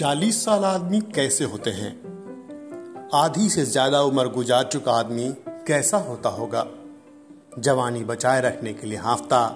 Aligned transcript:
चालीस 0.00 0.44
साल 0.44 0.64
आदमी 0.64 1.00
कैसे 1.00 1.44
होते 1.44 1.70
हैं? 1.70 1.90
आधी 3.14 3.48
से 3.50 3.64
ज़्यादा 3.64 4.00
उम्र 4.02 4.28
गुजार 4.28 4.62
चुका 4.64 4.92
आदमी 4.92 5.28
कैसा 5.66 5.96
होता 5.96 6.28
होगा? 6.28 6.66
जवानी 7.58 8.04
बचाए 8.04 8.40
रखने 8.40 8.72
के 8.72 8.86
लिए 8.86 8.98
हाफता, 8.98 9.46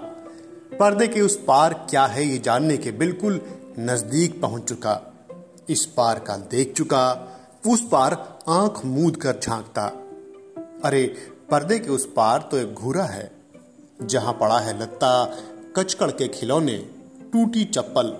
पर्दे 0.80 1.06
के 1.08 1.20
उस 1.20 1.36
पार 1.44 1.74
क्या 1.90 2.04
है 2.06 2.26
ये 2.26 2.38
जानने 2.38 2.76
के 2.76 2.92
बिल्कुल 2.92 3.40
नज़दीक 3.78 4.40
पहुँच 4.40 4.68
चुका। 4.68 5.14
इस 5.70 5.86
पार 5.86 6.18
का 6.18 6.36
देख 6.36 6.74
चुका, 6.74 7.28
उस 7.66 7.88
पार 7.92 8.38
आँख 8.48 8.84
मूद 8.84 9.16
कर 9.16 9.40
झांकता। 9.42 9.86
अरे, 10.84 11.06
पर्दे 11.50 11.78
के 11.78 11.90
उस 11.90 12.06
पार 12.16 12.48
तो 12.50 12.58
एक 12.58 12.74
घूरा 12.74 13.04
है, 13.04 13.30
जहाँ 14.02 14.32
पड़ा 14.32 14.58
है 14.58 14.80
लत्ता, 14.82 15.24
कचकड़ 15.76 16.10
के 16.10 16.28
खिलौने, 16.28 16.78
टूटी 17.32 17.64
चप्पल। 17.64 18.16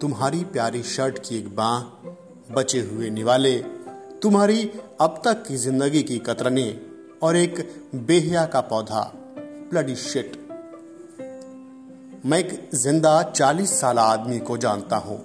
तुम्हारी 0.00 0.44
प्यारी 0.44 0.82
शर्ट 0.82 1.18
की 1.18 1.36
एक 1.38 1.48
बाह 1.56 1.80
बचे 2.54 2.80
हुए 2.80 3.08
निवाले, 3.10 3.52
तुम्हारी 4.22 4.70
अब 5.00 5.20
तक 5.24 5.42
की 5.46 5.56
ज़िंदगी 5.56 6.02
की 6.02 6.18
कतरने 6.18 6.64
और 7.22 7.36
एक 7.36 7.58
बेहिया 8.06 8.44
का 8.44 8.60
पौधा। 8.60 9.02
ब्लडी 9.70 9.94
शिट 9.94 10.36
मैं 12.26 12.38
एक 12.38 12.70
ज़िंदा 12.74 13.22
चालीस 13.22 13.80
साल 13.80 13.98
आदमी 13.98 14.38
को 14.38 14.56
जानता 14.56 14.96
हूँ। 14.96 15.18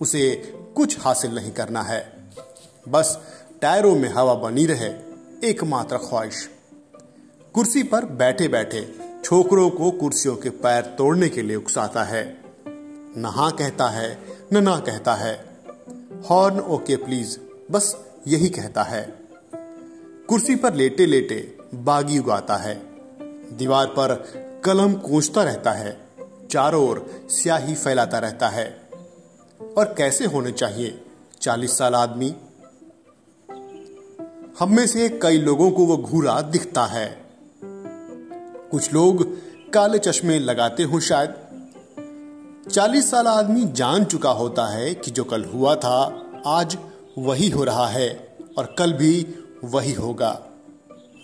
उसे 0.00 0.30
कुछ 0.76 0.98
हासिल 1.00 1.34
नहीं 1.34 1.52
करना 1.52 1.82
है। 1.82 2.00
बस 2.88 3.18
टायरों 3.62 3.94
में 3.96 4.08
हवा 4.08 4.34
बनी 4.34 4.66
रहे, 4.66 4.88
एकमात्र 5.48 5.98
ख्वाहिश। 5.98 6.48
कुर्सी 7.54 7.82
पर 7.82 8.04
बैठे 8.14 8.48
बैठे 8.48 8.82
छोकरों 9.24 9.68
को 9.70 9.90
कुर्सियों 9.90 10.36
के 10.36 10.50
पैर 10.50 10.94
तोड़ने 10.98 11.28
के 11.28 11.42
लिए 11.42 11.56
उकसाता 11.56 12.04
है। 12.04 12.43
न 13.16 13.24
हाँ 13.24 13.52
कहता 13.52 13.88
है 13.88 14.18
न 14.52 14.62
ना 14.62 14.78
कहता 14.78 15.14
है। 15.14 15.56
Horn 16.30 16.60
okay, 16.60 16.96
please. 16.96 17.38
बस 17.70 18.04
यही 18.26 18.48
कहता 18.48 18.82
है। 18.82 19.18
कुर्सी 20.28 20.56
पर 20.56 20.74
लेटे 20.74 21.06
लेटे 21.06 21.58
बागी 21.74 22.18
उगाता 22.18 22.56
है। 22.56 22.74
दीवार 23.56 23.86
पर 23.86 24.14
कलम 24.64 24.94
कोचता 24.94 25.42
रहता 25.42 25.72
है। 25.72 26.08
चारों 26.50 26.88
ओर 26.88 27.26
स्याही 27.30 27.74
फैलाता 27.74 28.18
रहता 28.18 28.48
है। 28.48 28.88
और 29.78 29.94
कैसे 29.98 30.24
होने 30.24 30.52
चाहिए, 30.52 31.04
चालीस 31.40 31.78
साल 31.78 31.94
आदमी? 31.94 32.36
हम 34.58 34.76
में 34.76 34.86
से 34.86 35.08
कई 35.08 35.38
लोगों 35.38 35.70
को 35.70 35.86
वो 35.86 35.96
घूरा 35.96 36.40
दिखता 36.40 36.84
है। 36.84 37.24
कुछ 38.70 38.92
लोग 38.92 39.38
काले 39.70 39.98
चश्मे 39.98 40.38
लगाते 40.38 40.82
हो 40.82 41.00
शायद। 41.00 41.43
चालीस 42.70 43.10
साल 43.10 43.26
आदमी 43.26 43.64
जान 43.64 44.04
चुका 44.04 44.30
होता 44.30 44.66
है 44.66 44.94
कि 44.94 45.10
जो 45.10 45.24
कल 45.24 45.44
हुआ 45.44 45.74
था, 45.74 46.22
आज 46.46 46.78
वही 47.18 47.48
हो 47.48 47.64
रहा 47.64 47.86
है 47.86 48.36
और 48.58 48.74
कल 48.78 48.92
भी 48.92 49.34
वही 49.64 49.92
होगा। 49.92 50.42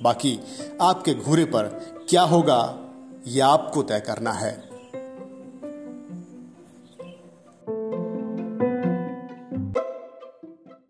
बाकी 0.03 0.41
आपके 0.83 1.15
घूरे 1.15 1.45
पर 1.45 1.63
क्या 2.09 2.23
होगा 2.23 2.79
यह 3.27 3.47
आपको 3.47 3.83
तय 3.83 4.01
करना 4.01 4.33
है। 4.33 4.70